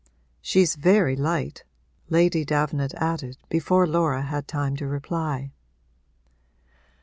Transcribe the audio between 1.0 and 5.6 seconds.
light!' Lady Davenant added before Laura had time to reply.